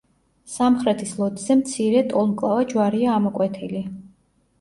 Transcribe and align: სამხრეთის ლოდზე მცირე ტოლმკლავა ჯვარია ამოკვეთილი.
სამხრეთის 0.51 1.11
ლოდზე 1.19 1.57
მცირე 1.59 2.01
ტოლმკლავა 2.13 2.63
ჯვარია 2.73 3.13
ამოკვეთილი. 3.19 3.83